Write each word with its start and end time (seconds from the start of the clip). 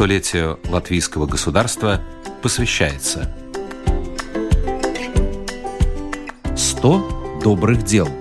столетию 0.00 0.58
латвийского 0.70 1.26
государства 1.26 2.00
посвящается. 2.40 3.30
100 6.56 7.40
добрых 7.44 7.84
дел– 7.84 8.08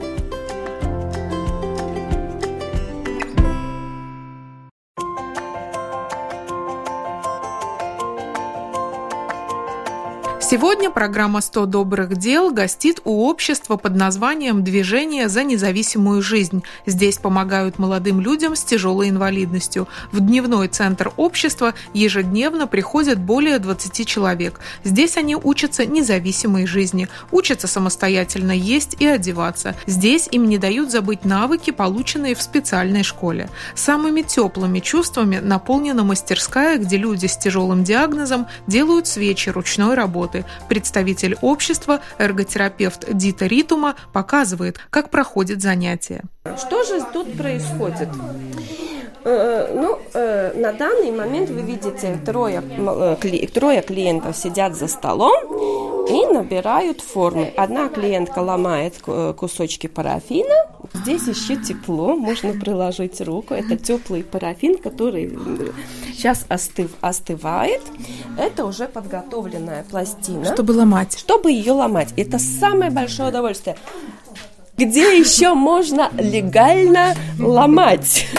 Сегодня 10.50 10.90
программа 10.90 11.42
«100 11.42 11.68
добрых 11.68 12.18
дел» 12.18 12.50
гостит 12.50 13.02
у 13.06 13.28
общества 13.30 13.78
под 13.78 13.96
названием 13.96 14.64
«Движение 14.64 15.30
за 15.30 15.44
независимую 15.44 16.24
жизнь». 16.24 16.64
Здесь 16.88 17.20
помогают 17.20 17.78
молодым 17.78 18.20
людям 18.20 18.56
с 18.56 18.64
тяжелой 18.64 19.10
инвалидностью. 19.10 19.88
В 20.12 20.20
дневной 20.20 20.68
центр 20.68 21.14
общества 21.18 21.76
ежедневно 21.94 22.66
приходят 22.66 23.20
более 23.20 23.60
20 23.60 24.08
человек. 24.08 24.60
Здесь 24.84 25.18
они 25.18 25.36
учатся 25.36 25.86
независимой 25.86 26.66
жизни, 26.66 27.10
учатся 27.30 27.68
самостоятельно 27.68 28.52
есть 28.52 28.96
и 29.00 29.06
одеваться. 29.06 29.76
Здесь 29.86 30.28
им 30.32 30.50
не 30.50 30.58
дают 30.58 30.90
забыть 30.90 31.26
навыки, 31.26 31.70
полученные 31.70 32.34
в 32.34 32.42
специальной 32.42 33.04
школе. 33.04 33.52
Самыми 33.76 34.24
теплыми 34.24 34.80
чувствами 34.80 35.38
наполнена 35.38 36.04
мастерская, 36.04 36.80
где 36.80 36.98
люди 36.98 37.28
с 37.28 37.38
тяжелым 37.38 37.84
диагнозом 37.84 38.48
делают 38.66 39.06
свечи 39.06 39.50
ручной 39.50 39.94
работы 39.94 40.39
работы. 40.40 40.68
Представитель 40.68 41.38
общества, 41.42 42.00
эрготерапевт 42.18 43.06
Дита 43.14 43.46
Ритума, 43.46 43.96
показывает, 44.14 44.80
как 44.90 45.10
проходит 45.10 45.62
занятие. 45.62 46.24
Что 46.58 46.84
же 46.84 47.04
тут 47.14 47.38
происходит? 47.38 48.10
Э, 49.24 49.74
ну, 49.76 50.00
э, 50.14 50.54
на 50.56 50.72
данный 50.74 51.12
момент 51.12 51.50
вы 51.50 51.62
видите 51.62 52.18
трое, 52.26 52.64
э, 52.64 53.48
трое 53.54 53.82
клиентов 53.82 54.38
сидят 54.38 54.76
за 54.76 54.88
столом 54.88 56.08
и 56.08 56.26
набирают 56.34 57.02
формы. 57.02 57.54
Одна 57.58 57.90
клиентка 57.90 58.40
ломает 58.40 58.96
кусочки 59.38 59.88
парафина. 59.88 60.56
Здесь 61.02 61.28
еще 61.28 61.56
тепло, 61.56 62.16
можно 62.16 62.52
приложить 62.54 63.22
руку. 63.22 63.54
Это 63.54 63.78
теплый 63.78 64.24
парафин, 64.24 64.78
который 64.78 65.38
сейчас 66.14 66.46
остыв, 66.50 66.92
остывает. 67.02 67.82
Это 68.38 68.66
уже 68.66 68.88
подготовленная 68.88 69.86
пластина. 69.90 70.54
Чтобы 70.54 70.72
ломать. 70.72 71.18
Чтобы 71.18 71.52
ее 71.52 71.72
ломать. 71.72 72.14
Это 72.18 72.38
самое 72.38 72.92
большое 72.92 73.30
удовольствие. 73.30 73.78
Где 74.78 75.20
еще 75.20 75.54
можно 75.54 76.10
легально 76.18 77.14
ломать? 77.40 78.26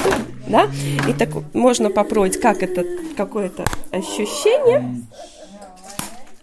Да? 0.49 0.69
И 1.09 1.13
так 1.13 1.29
можно 1.55 1.91
попробовать, 1.91 2.41
как 2.41 2.65
это 2.65 2.85
какое-то 3.17 3.65
ощущение. 3.93 5.01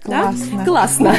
Классно. 0.07 0.57
Да? 0.57 0.65
Классно. 0.65 1.15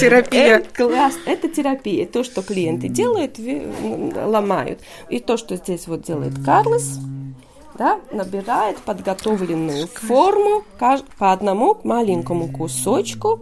Терапия. 0.00 0.58
Это, 0.58 0.74
класс, 0.74 1.14
это 1.26 1.48
терапия. 1.48 2.06
То, 2.06 2.24
что 2.24 2.42
клиенты 2.42 2.88
делают, 2.88 3.38
ломают. 3.38 4.80
И 5.08 5.20
то, 5.20 5.36
что 5.36 5.56
здесь 5.56 5.86
вот 5.86 6.02
делает 6.02 6.34
Карлос, 6.44 6.98
да, 7.78 8.00
набирает 8.10 8.76
подготовленную 8.78 9.86
форму 9.86 10.64
по 11.18 11.32
одному 11.32 11.78
маленькому 11.84 12.48
кусочку, 12.48 13.40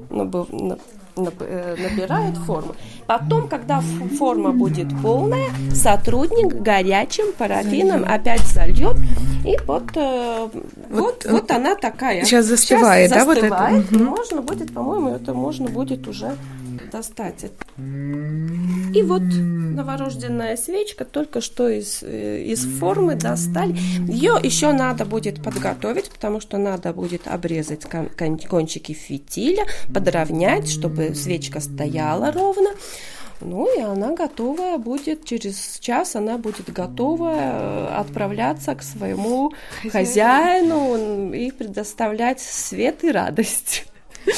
Э, 1.17 1.77
набирает 1.79 2.37
форму. 2.37 2.75
Потом, 3.11 3.49
когда 3.49 3.81
форма 4.21 4.53
будет 4.53 4.87
полная, 5.03 5.49
сотрудник 5.75 6.55
горячим 6.63 7.33
парафином 7.37 8.05
опять 8.09 8.43
зальет, 8.43 8.97
и 9.45 9.59
вот, 9.67 9.83
э, 9.97 10.49
вот, 10.53 11.25
вот, 11.25 11.27
вот 11.29 11.51
она 11.51 11.75
такая. 11.75 12.25
Сейчас 12.25 12.47
застывает, 12.47 13.11
сейчас 13.11 13.27
да, 13.27 13.35
застывает, 13.35 13.85
вот 13.91 13.99
это? 13.99 14.05
Можно 14.05 14.43
будет, 14.43 14.73
по-моему, 14.73 15.09
это 15.09 15.35
можно 15.35 15.69
будет 15.69 16.07
уже 16.07 16.37
достать 16.91 17.45
это. 17.45 17.65
И 18.95 19.03
вот 19.03 19.23
новорожденная 19.23 20.57
свечка 20.57 21.05
только 21.05 21.41
что 21.41 21.69
из, 21.69 22.03
э, 22.03 22.43
из 22.43 22.65
формы 22.79 23.15
достали. 23.15 23.77
Ее 24.09 24.39
еще 24.43 24.73
надо 24.73 25.05
будет 25.05 25.43
подготовить, 25.43 26.11
потому 26.11 26.41
что 26.41 26.59
надо 26.59 26.93
будет 26.93 27.27
обрезать 27.27 27.85
кон 27.85 28.39
кончики 28.39 28.93
фитиля, 28.93 29.65
подровнять, 29.93 30.69
чтобы 30.71 31.15
свечка 31.15 31.61
стояла 31.61 32.33
ровно. 32.33 32.71
Ну 33.41 33.67
и 33.75 33.81
она 33.81 34.15
готовая 34.15 34.77
будет, 34.77 35.25
через 35.25 35.79
час 35.79 36.15
она 36.15 36.37
будет 36.37 36.71
готова 36.71 37.33
э, 37.35 37.87
отправляться 37.97 38.75
к 38.75 38.83
своему 38.83 39.53
хозяину 39.91 41.33
и 41.33 41.51
предоставлять 41.51 42.41
свет 42.41 43.03
и 43.03 43.11
радость. 43.11 43.87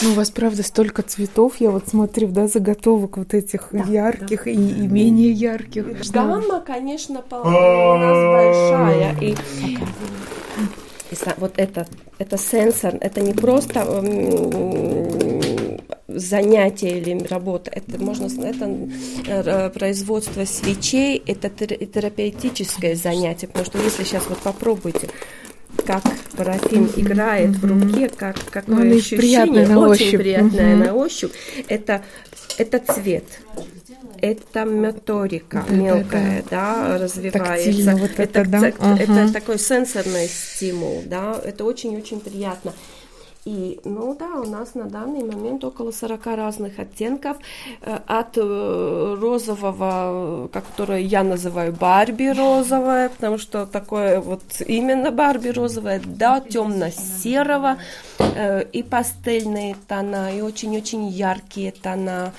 Ну, 0.03 0.11
у 0.11 0.15
вас, 0.15 0.31
правда, 0.31 0.63
столько 0.63 1.03
цветов. 1.03 1.57
Я 1.59 1.71
вот 1.71 1.89
смотрю, 1.89 2.29
да, 2.29 2.47
заготовок 2.47 3.17
вот 3.17 3.35
этих 3.35 3.69
да, 3.73 3.85
ярких 3.85 4.45
да. 4.45 4.51
И, 4.51 4.55
и 4.55 4.87
менее 4.87 5.31
ярких. 5.31 6.11
Гамма, 6.11 6.61
конечно, 6.61 7.23
у 7.31 7.97
нас 7.99 8.17
большая. 8.35 9.17
И, 9.21 9.37
и 9.61 9.79
вот 11.37 11.53
это, 11.57 11.87
это 12.19 12.39
сенсор, 12.39 12.97
это 13.01 13.21
не 13.21 13.33
просто 13.33 13.85
занятие 16.09 16.99
или 16.99 17.27
работа, 17.27 17.71
это 17.71 17.99
можно 17.99 18.27
это 18.45 18.89
э, 19.27 19.71
производство 19.71 20.45
свечей, 20.45 21.23
это 21.27 21.49
терапевтическое 21.49 22.95
занятие, 22.97 23.47
потому 23.49 23.65
что 23.67 23.79
если 23.79 24.05
сейчас 24.05 24.27
вот 24.29 24.39
попробуйте 24.39 25.09
как 25.87 26.03
парафин 26.37 26.91
играет 26.97 27.51
в 27.51 27.65
руке, 27.65 28.09
как 28.09 28.37
какое 28.51 28.85
ну, 28.85 28.97
ощущение, 28.97 29.19
приятное 29.19 29.67
на 29.69 29.79
очень 29.81 30.07
ощупь. 30.07 30.21
приятное 30.21 30.77
на 30.77 30.95
ощупь. 30.95 31.33
Это 31.69 32.03
это 32.59 32.79
цвет, 32.79 33.25
это 34.21 34.65
моторика 34.65 35.65
да, 35.69 35.75
мелкая, 35.75 36.45
да, 36.51 36.89
да 36.89 36.99
развивается. 36.99 37.97
вот 37.97 38.11
это, 38.19 38.41
это, 38.41 38.51
да? 38.51 38.69
это, 38.69 38.87
это 38.99 39.33
такой 39.33 39.59
сенсорный 39.59 40.29
стимул, 40.29 41.03
да, 41.07 41.41
это 41.43 41.65
очень-очень 41.65 42.21
приятно. 42.21 42.73
И, 43.45 43.81
ну 43.85 44.17
да, 44.17 44.41
у 44.41 44.47
нас 44.47 44.75
на 44.75 44.85
данный 44.85 45.25
момент 45.25 45.65
около 45.65 45.91
40 45.91 46.27
разных 46.27 46.79
оттенков 46.79 47.39
э, 47.81 47.99
от 48.07 48.39
э, 48.39 49.17
розового, 49.21 50.49
которое 50.53 51.01
я 51.01 51.25
называю 51.25 51.73
Барби 51.73 52.29
розовое, 52.29 53.09
потому 53.09 53.39
что 53.39 53.67
такое 53.67 54.21
вот 54.21 54.43
именно 54.65 55.11
Барби 55.11 55.49
розовое, 55.49 56.01
до 56.05 56.41
темно-серого 56.49 57.79
э, 58.19 58.63
и 58.73 58.85
пастельные 58.85 59.75
тона, 59.89 60.37
и 60.37 60.41
очень-очень 60.41 61.09
яркие 61.09 61.73
тона. 61.73 62.33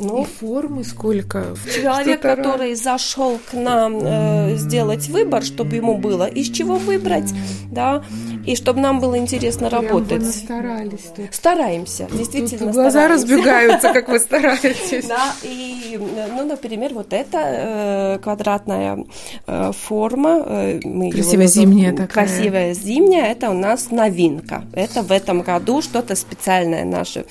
Ну, 0.00 0.22
и 0.22 0.24
формы 0.24 0.84
сколько? 0.84 1.54
Человек, 1.74 2.22
который 2.22 2.74
зашел 2.74 3.38
к 3.50 3.52
нам 3.52 3.98
э, 4.02 4.56
сделать 4.56 5.08
выбор, 5.08 5.42
чтобы 5.42 5.76
ему 5.76 5.98
было 5.98 6.26
из 6.26 6.50
чего 6.50 6.76
выбрать, 6.76 7.32
да, 7.70 8.02
и 8.46 8.56
чтобы 8.56 8.80
нам 8.80 9.00
было 9.00 9.18
интересно 9.18 9.68
Прям 9.68 9.86
работать. 9.86 10.22
Вы 10.22 10.32
старались 10.32 11.10
тут. 11.14 11.34
Стараемся, 11.34 12.08
действительно 12.12 12.66
тут 12.66 12.74
глаза 12.74 12.90
стараемся. 12.90 13.26
разбегаются, 13.26 13.92
как 13.92 14.08
вы 14.08 14.18
стараетесь. 14.18 15.06
Да, 15.06 15.32
и, 15.42 15.98
ну, 15.98 16.46
например, 16.46 16.94
вот 16.94 17.12
эта 17.12 17.38
э, 17.38 18.18
квадратная 18.22 19.04
э, 19.46 19.72
форма. 19.72 20.44
Э, 20.46 20.80
красивая 21.10 21.46
зимняя 21.46 21.92
такая. 21.92 22.26
Красивая 22.26 22.74
зимняя, 22.74 23.32
это 23.32 23.50
у 23.50 23.54
нас 23.54 23.90
новинка. 23.90 24.64
Это 24.72 25.02
в 25.02 25.12
этом 25.12 25.42
году 25.42 25.82
что-то 25.82 26.14
специальное 26.14 26.84
наше 26.84 27.24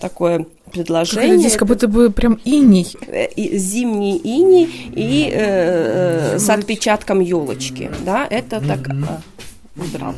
такое 0.00 0.46
предложение. 0.72 1.30
Как 1.30 1.40
здесь 1.40 1.56
как 1.56 1.68
будто 1.68 1.88
бы 1.88 2.10
прям 2.10 2.38
иней. 2.44 2.86
Зимний 3.36 4.16
иней 4.16 4.64
и 4.94 5.30
э, 5.32 6.34
э, 6.34 6.38
с 6.38 6.48
отпечатком 6.50 7.20
елочки. 7.20 7.90
Да, 8.04 8.26
это 8.28 8.60
так... 8.60 8.80
Убрал. 9.76 10.14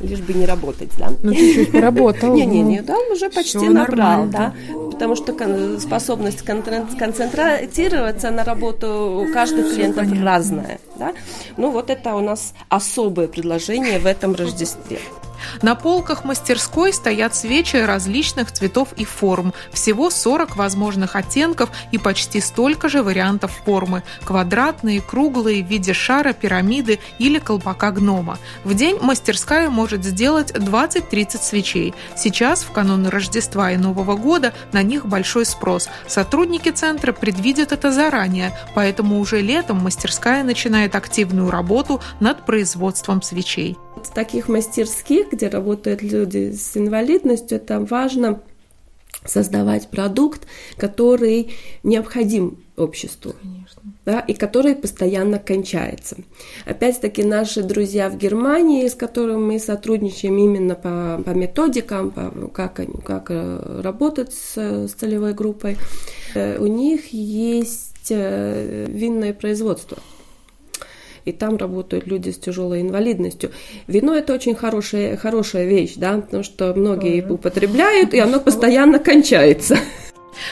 Лишь 0.00 0.20
бы 0.20 0.32
не 0.32 0.46
работать, 0.46 0.90
да? 0.96 1.12
Ну, 1.22 1.34
чуть-чуть 1.34 1.72
поработал. 1.72 2.34
Не-не-не, 2.36 2.82
да, 2.82 2.96
уже 3.10 3.30
почти 3.30 3.68
набрал, 3.68 4.26
да. 4.26 4.54
Потому 4.92 5.16
что 5.16 5.34
способность 5.80 6.42
концентрироваться 6.42 8.30
на 8.30 8.44
работу 8.44 9.24
у 9.26 9.32
каждых 9.32 9.74
клиентов 9.74 10.06
разная, 10.22 10.78
да. 10.98 11.12
Ну, 11.56 11.70
вот 11.70 11.90
это 11.90 12.14
у 12.14 12.20
нас 12.20 12.54
особое 12.68 13.26
предложение 13.26 13.98
в 13.98 14.06
этом 14.06 14.34
Рождестве. 14.34 15.00
На 15.62 15.74
полках 15.74 16.24
мастерской 16.24 16.92
стоят 16.92 17.34
свечи 17.34 17.76
различных 17.76 18.52
цветов 18.52 18.88
и 18.96 19.04
форм. 19.04 19.52
Всего 19.72 20.10
40 20.10 20.56
возможных 20.56 21.16
оттенков 21.16 21.70
и 21.90 21.98
почти 21.98 22.40
столько 22.40 22.88
же 22.88 23.02
вариантов 23.02 23.52
формы. 23.64 24.02
Квадратные, 24.24 25.00
круглые, 25.00 25.62
в 25.62 25.66
виде 25.66 25.92
шара, 25.92 26.32
пирамиды 26.32 27.00
или 27.18 27.38
колпака 27.38 27.90
гнома. 27.90 28.38
В 28.64 28.74
день 28.74 28.98
мастерская 29.00 29.70
может 29.70 30.04
сделать 30.04 30.52
20-30 30.52 31.42
свечей. 31.42 31.94
Сейчас, 32.16 32.62
в 32.62 32.72
канун 32.72 33.06
Рождества 33.06 33.72
и 33.72 33.76
Нового 33.76 34.16
года, 34.16 34.52
на 34.72 34.82
них 34.82 35.06
большой 35.06 35.44
спрос. 35.46 35.88
Сотрудники 36.06 36.70
центра 36.70 37.12
предвидят 37.12 37.72
это 37.72 37.92
заранее, 37.92 38.56
поэтому 38.74 39.20
уже 39.20 39.40
летом 39.40 39.78
мастерская 39.78 40.44
начинает 40.44 40.94
активную 40.94 41.50
работу 41.50 42.00
над 42.20 42.44
производством 42.46 43.22
свечей. 43.22 43.78
В 43.96 44.14
таких 44.14 44.48
мастерских, 44.48 45.32
где 45.32 45.48
работают 45.48 46.02
люди 46.02 46.52
с 46.52 46.76
инвалидностью, 46.76 47.60
там 47.60 47.84
важно 47.84 48.40
создавать 49.24 49.88
продукт, 49.88 50.46
который 50.76 51.52
необходим 51.82 52.58
обществу. 52.76 53.34
Конечно. 53.40 53.82
Да, 54.04 54.20
и 54.20 54.34
который 54.34 54.74
постоянно 54.74 55.38
кончается. 55.38 56.16
Опять-таки 56.64 57.22
наши 57.22 57.62
друзья 57.62 58.08
в 58.08 58.16
Германии, 58.16 58.88
с 58.88 58.94
которыми 58.94 59.38
мы 59.38 59.58
сотрудничаем 59.58 60.36
именно 60.38 60.74
по, 60.74 61.22
по 61.24 61.30
методикам, 61.30 62.10
по, 62.10 62.48
как, 62.48 62.80
как 63.04 63.26
э, 63.30 63.80
работать 63.82 64.32
с, 64.32 64.56
с 64.56 64.92
целевой 64.92 65.34
группой, 65.34 65.76
э, 66.34 66.58
у 66.58 66.66
них 66.66 67.12
есть 67.12 68.10
э, 68.10 68.86
винное 68.88 69.32
производство 69.32 69.98
и 71.24 71.32
там 71.32 71.56
работают 71.56 72.06
люди 72.06 72.30
с 72.30 72.38
тяжелой 72.38 72.82
инвалидностью. 72.82 73.50
Вино 73.86 74.14
это 74.14 74.32
очень 74.32 74.54
хорошая, 74.54 75.16
хорошая 75.16 75.66
вещь, 75.66 75.94
да, 75.96 76.18
потому 76.18 76.42
что 76.42 76.72
многие 76.74 77.24
употребляют, 77.28 78.14
и 78.14 78.18
оно 78.18 78.40
постоянно 78.44 78.98
кончается. 78.98 79.78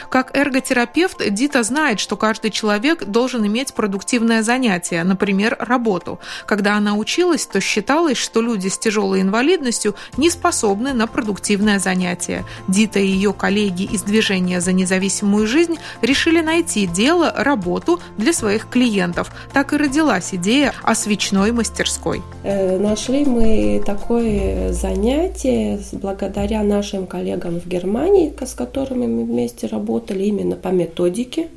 Как 0.08 0.36
эрготерапевт 0.36 1.22
Дита 1.30 1.62
знает, 1.62 2.00
что 2.00 2.16
каждый 2.16 2.50
человек 2.50 3.04
должен 3.04 3.46
иметь 3.46 3.74
продуктивное 3.74 4.42
занятие, 4.42 5.04
например, 5.04 5.56
работу. 5.58 6.18
Когда 6.46 6.76
она 6.76 6.94
училась, 6.94 7.46
то 7.46 7.60
считалось, 7.60 8.18
что 8.18 8.40
люди 8.40 8.68
с 8.68 8.78
тяжелой 8.78 9.20
инвалидностью 9.22 9.94
не 10.16 10.30
способны 10.30 10.92
на 10.92 11.06
продуктивное 11.06 11.78
занятие. 11.78 12.44
Дита 12.68 12.98
и 12.98 13.06
ее 13.06 13.32
коллеги 13.32 13.82
из 13.82 14.02
движения 14.02 14.60
за 14.60 14.72
независимую 14.72 15.46
жизнь 15.46 15.78
решили 16.02 16.40
найти 16.40 16.86
дело, 16.86 17.32
работу 17.36 18.00
для 18.16 18.32
своих 18.32 18.68
клиентов. 18.68 19.30
Так 19.52 19.72
и 19.72 19.76
родилась 19.76 20.30
идея 20.32 20.72
о 20.82 20.94
свечной 20.94 21.52
мастерской. 21.52 22.22
Э, 22.42 22.78
нашли 22.78 23.24
мы 23.24 23.82
такое 23.84 24.72
занятие 24.72 25.80
благодаря 25.92 26.62
нашим 26.62 27.06
коллегам 27.06 27.60
в 27.60 27.66
Германии, 27.66 28.32
с 28.40 28.54
которыми 28.54 29.06
мы 29.06 29.24
вместе 29.24 29.66
работали 29.66 29.79
именно 30.26 30.56
по 30.56 30.68
методике. 30.68 31.48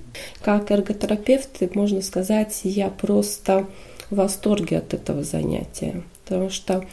Как 0.41 0.71
эрготерапевт, 0.71 1.61
можно 1.75 2.01
сказать, 2.01 2.61
я 2.63 2.89
просто 2.89 3.67
в 4.09 4.15
восторге 4.15 4.77
от 4.77 4.93
этого 4.93 5.23
занятия, 5.23 6.03
потому 6.23 6.49
что 6.49 6.85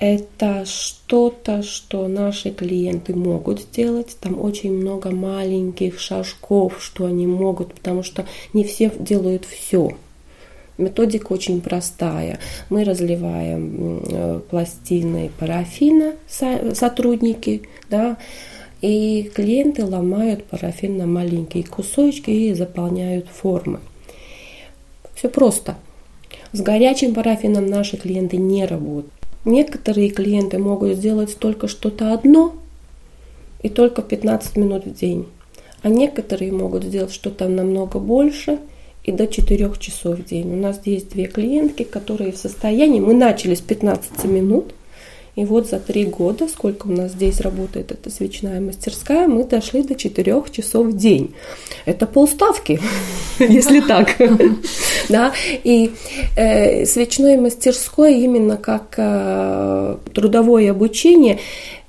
это 0.00 0.64
что-то, 0.64 1.62
что 1.62 2.08
наши 2.08 2.50
клиенты 2.50 3.14
могут 3.14 3.60
сделать. 3.60 4.16
Там 4.20 4.40
очень 4.40 4.72
много 4.72 5.10
маленьких 5.10 6.00
шажков, 6.00 6.82
что 6.82 7.04
они 7.04 7.26
могут, 7.26 7.74
потому 7.74 8.02
что 8.02 8.26
не 8.54 8.64
все 8.64 8.90
делают 8.98 9.44
все. 9.44 9.92
Методика 10.78 11.34
очень 11.34 11.60
простая. 11.60 12.38
Мы 12.70 12.84
разливаем 12.84 14.02
э, 14.02 14.40
пластины 14.48 15.30
парафина, 15.38 16.14
сотрудники, 16.26 17.68
да, 17.90 18.16
и 18.80 19.30
клиенты 19.34 19.84
ломают 19.84 20.44
парафин 20.44 20.96
на 20.96 21.06
маленькие 21.06 21.64
кусочки 21.64 22.30
и 22.30 22.54
заполняют 22.54 23.26
формы. 23.28 23.80
Все 25.14 25.28
просто. 25.28 25.76
С 26.52 26.60
горячим 26.60 27.14
парафином 27.14 27.66
наши 27.66 27.96
клиенты 27.96 28.36
не 28.36 28.64
работают. 28.66 29.12
Некоторые 29.44 30.10
клиенты 30.10 30.58
могут 30.58 30.96
сделать 30.96 31.36
только 31.38 31.68
что-то 31.68 32.12
одно 32.12 32.54
и 33.62 33.68
только 33.68 34.02
15 34.02 34.56
минут 34.56 34.86
в 34.86 34.94
день. 34.94 35.26
А 35.82 35.88
некоторые 35.88 36.52
могут 36.52 36.84
сделать 36.84 37.12
что-то 37.12 37.48
намного 37.48 37.98
больше 37.98 38.58
и 39.04 39.12
до 39.12 39.26
4 39.26 39.72
часов 39.78 40.18
в 40.18 40.24
день. 40.24 40.52
У 40.52 40.56
нас 40.56 40.80
есть 40.84 41.10
две 41.10 41.26
клиентки, 41.26 41.84
которые 41.84 42.32
в 42.32 42.36
состоянии, 42.36 43.00
мы 43.00 43.14
начали 43.14 43.54
с 43.54 43.60
15 43.60 44.24
минут, 44.24 44.74
и 45.36 45.44
вот 45.44 45.68
за 45.68 45.78
три 45.78 46.04
года, 46.04 46.48
сколько 46.48 46.86
у 46.88 46.92
нас 46.92 47.12
здесь 47.12 47.40
работает 47.40 47.92
эта 47.92 48.10
свечная 48.10 48.60
мастерская, 48.60 49.28
мы 49.28 49.44
дошли 49.44 49.82
до 49.82 49.94
четырех 49.94 50.50
часов 50.50 50.88
в 50.88 50.96
день. 50.96 51.34
Это 51.84 52.06
полставки, 52.06 52.80
если 53.38 53.80
так. 53.80 54.16
Да? 55.08 55.32
И 55.64 55.92
э, 56.36 56.84
свечной 56.84 57.36
мастерской 57.36 58.20
именно 58.20 58.56
как 58.56 58.94
э, 58.96 59.96
трудовое 60.14 60.70
обучение 60.70 61.38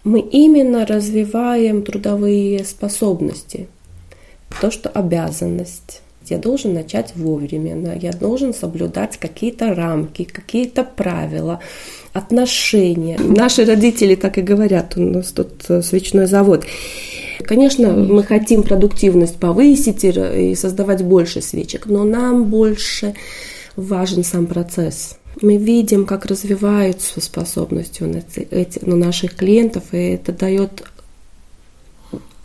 мы 0.04 0.20
именно 0.20 0.86
развиваем 0.86 1.84
трудовые 1.84 2.64
способности. 2.64 3.68
То, 4.60 4.72
что 4.72 4.90
обязанность 4.90 6.02
я 6.30 6.38
должен 6.38 6.74
начать 6.74 7.14
вовремя, 7.16 7.98
я 8.02 8.12
должен 8.12 8.54
соблюдать 8.54 9.18
какие-то 9.18 9.74
рамки, 9.74 10.24
какие-то 10.24 10.84
правила, 10.84 11.60
отношения. 12.14 13.18
Наши 13.20 13.66
родители 13.66 14.16
так 14.16 14.38
и 14.38 14.42
говорят, 14.42 14.98
у 14.98 15.02
нас 15.02 15.32
тут 15.32 15.64
э, 15.70 15.82
свечной 15.82 16.28
завод. 16.28 16.66
Конечно, 17.40 17.92
мы 17.94 18.24
хотим 18.24 18.64
продуктивность 18.64 19.38
повысить 19.38 20.04
и 20.04 20.56
создавать 20.56 21.04
больше 21.04 21.42
свечек, 21.42 21.86
но 21.86 22.04
нам 22.04 22.46
больше 22.46 23.14
важен 23.76 24.24
сам 24.24 24.46
процесс. 24.46 25.18
Мы 25.42 25.58
видим, 25.58 26.06
как 26.06 26.26
развиваются 26.26 27.22
способности 27.22 28.04
у 28.04 28.96
наших 28.96 29.36
клиентов, 29.36 29.84
и 29.94 29.98
это 29.98 30.34
дает 30.34 30.84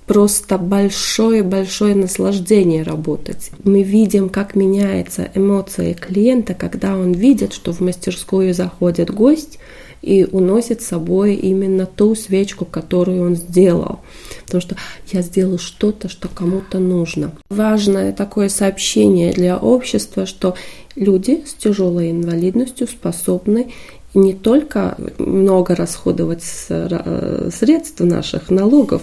просто 0.06 0.56
большое-большое 0.56 1.94
наслаждение 1.94 2.82
работать. 2.82 3.50
Мы 3.64 3.82
видим, 3.82 4.28
как 4.28 4.54
меняется 4.54 5.28
эмоции 5.34 5.92
клиента, 5.94 6.54
когда 6.54 6.96
он 6.96 7.12
видит, 7.12 7.52
что 7.52 7.72
в 7.72 7.80
мастерскую 7.80 8.54
заходит 8.54 9.10
гость 9.10 9.58
и 10.02 10.24
уносит 10.24 10.82
с 10.82 10.86
собой 10.86 11.34
именно 11.34 11.86
ту 11.86 12.14
свечку, 12.14 12.64
которую 12.64 13.26
он 13.26 13.34
сделал. 13.34 14.00
Потому 14.44 14.60
что 14.60 14.76
я 15.10 15.22
сделал 15.22 15.58
что-то, 15.58 16.08
что 16.08 16.28
кому-то 16.28 16.78
нужно. 16.78 17.32
Важное 17.50 18.12
такое 18.12 18.48
сообщение 18.48 19.32
для 19.32 19.56
общества, 19.56 20.26
что 20.26 20.54
люди 20.94 21.42
с 21.44 21.54
тяжелой 21.54 22.12
инвалидностью 22.12 22.86
способны 22.86 23.72
не 24.16 24.32
только 24.32 24.96
много 25.18 25.76
расходовать 25.76 26.42
э, 26.70 27.50
средств 27.52 28.00
наших 28.00 28.50
налогов, 28.50 29.02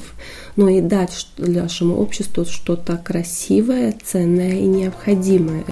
но 0.55 0.67
и 0.67 0.81
дать 0.81 1.27
нашему 1.37 1.97
обществу 1.97 2.45
что-то 2.45 2.97
красивое, 2.97 3.93
ценное 4.03 4.53
и 4.53 4.65
необходимое. 4.65 5.65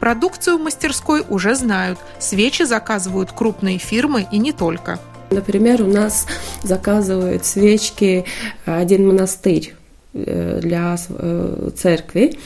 Продукцию 0.00 0.58
мастерской 0.58 1.22
уже 1.30 1.54
знают. 1.54 1.98
Свечи 2.18 2.64
заказывают 2.64 3.30
крупные 3.30 3.78
фирмы 3.78 4.26
и 4.32 4.38
не 4.38 4.52
только. 4.52 4.98
Например, 5.30 5.82
у 5.82 5.86
нас 5.86 6.26
заказывают 6.64 7.44
свечки 7.44 8.24
один 8.64 9.06
монастырь 9.06 9.74
э, 10.12 10.58
для 10.60 10.96
э, 11.08 11.70
церкви 11.76 12.36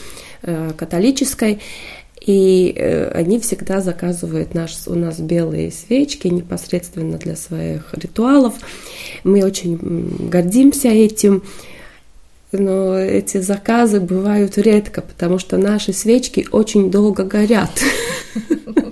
католической. 0.77 1.61
И 2.25 2.73
э, 2.75 3.09
они 3.09 3.37
всегда 3.39 3.81
заказывают 3.81 4.53
наш, 4.53 4.77
у 4.87 4.95
нас 4.95 5.19
белые 5.19 5.71
свечки 5.71 6.27
непосредственно 6.27 7.17
для 7.17 7.35
своих 7.35 7.93
ритуалов. 7.93 8.53
Мы 9.25 9.43
очень 9.43 9.77
гордимся 10.29 10.87
этим. 10.87 11.43
Но 12.53 12.97
эти 12.97 13.39
заказы 13.39 13.99
бывают 13.99 14.57
редко, 14.57 15.01
потому 15.01 15.39
что 15.39 15.57
наши 15.57 15.91
свечки 15.91 16.47
очень 16.51 16.91
долго 16.91 17.25
горят. 17.25 17.71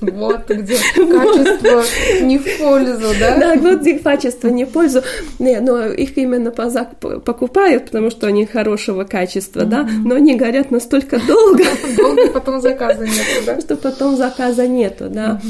Вот 0.00 0.48
где 0.48 0.76
качество 0.76 1.84
не 2.22 2.38
в 2.38 2.58
пользу, 2.58 3.06
да? 3.18 3.36
Да, 3.36 3.54
вот 3.56 3.80
где 3.80 3.98
качество 3.98 4.48
не 4.48 4.64
в 4.64 4.70
пользу. 4.70 5.02
Не, 5.38 5.60
но 5.60 5.86
их 5.86 6.16
именно 6.16 6.50
покупают, 6.50 7.86
потому 7.86 8.10
что 8.10 8.26
они 8.26 8.46
хорошего 8.46 9.04
качества, 9.04 9.64
да, 9.64 9.88
но 10.04 10.16
они 10.16 10.36
горят 10.36 10.70
настолько 10.70 11.20
долго. 11.26 11.64
Долго 11.96 12.28
потом 12.28 12.60
заказа 12.60 13.04
нету, 13.04 13.44
да? 13.46 13.60
Что 13.60 13.76
потом 13.76 14.16
заказа 14.16 14.66
нету, 14.66 15.08
да. 15.08 15.40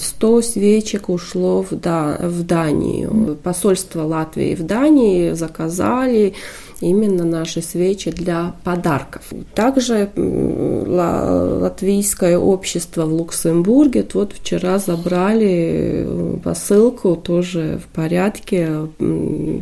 Сто 0.00 0.42
свечек 0.42 1.08
ушло 1.08 1.62
в, 1.62 1.72
в 1.72 2.46
Данию. 2.46 3.38
Посольство 3.42 4.02
Латвии 4.02 4.54
в 4.54 4.64
Дании 4.64 5.32
заказали 5.32 6.34
именно 6.80 7.24
наши 7.24 7.62
свечи 7.62 8.10
для 8.10 8.54
подарков. 8.64 9.22
Также 9.54 10.10
латвийское 10.16 12.36
общество 12.38 13.06
в 13.06 13.16
Люксембурге 13.16 14.04
вот 14.14 14.32
вчера 14.32 14.78
забрали 14.78 16.04
э, 16.04 16.36
посылку 16.42 17.14
тоже 17.16 17.80
в 17.82 17.88
порядке 17.94 18.68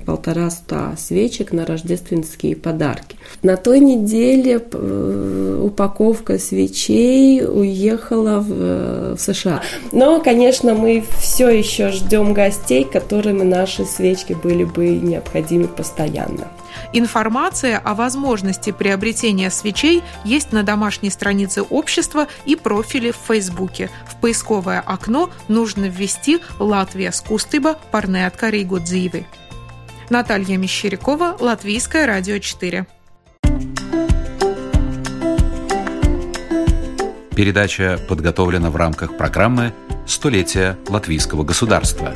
полтора 0.04 0.50
ста 0.50 0.94
свечек 0.96 1.52
на 1.52 1.66
рождественские 1.66 2.56
подарки. 2.56 3.16
На 3.42 3.56
той 3.56 3.80
неделе 3.80 4.62
э, 4.72 5.60
упаковка 5.62 6.38
свечей 6.38 7.44
уехала 7.46 8.40
в, 8.40 9.16
в 9.16 9.18
США. 9.18 9.62
Но, 9.92 10.20
конечно, 10.20 10.74
мы 10.74 11.02
все 11.18 11.48
еще 11.48 11.90
ждем 11.90 12.34
гостей, 12.34 12.84
которыми 12.84 13.42
наши 13.42 13.84
свечки 13.84 14.36
были 14.42 14.64
бы 14.64 14.88
необходимы 14.88 15.68
постоянно. 15.68 16.48
Информация 16.92 17.78
о 17.78 17.94
возможности 17.94 18.72
приобретения 18.72 19.50
свечей 19.50 20.02
есть 20.24 20.52
на 20.52 20.62
домашней 20.62 21.10
странице 21.10 21.62
общества 21.62 22.28
и 22.44 22.56
профиле 22.56 23.12
в 23.12 23.18
Фейсбуке. 23.28 23.90
В 24.06 24.20
поисковое 24.20 24.80
окно 24.80 25.30
нужно 25.48 25.86
ввести 25.86 26.40
«Латвия 26.58 27.12
скустыба 27.12 27.78
парне 27.90 28.26
от 28.26 28.36
Каригу 28.36 28.80
Дзивы». 28.80 29.26
Наталья 30.08 30.56
Мещерякова, 30.56 31.36
Латвийское 31.40 32.06
радио 32.06 32.38
4. 32.38 32.86
Передача 37.34 37.98
подготовлена 38.08 38.70
в 38.70 38.76
рамках 38.76 39.16
программы 39.18 39.74
«Столетие 40.06 40.78
латвийского 40.88 41.42
государства». 41.42 42.14